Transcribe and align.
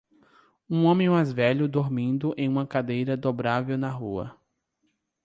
Um 0.67 0.85
homem 0.87 1.09
mais 1.11 1.31
velho 1.31 1.67
dormindo 1.67 2.33
em 2.35 2.49
uma 2.49 2.65
cadeira 2.65 3.15
dobrável 3.15 3.77
na 3.77 3.91
rua. 3.91 4.35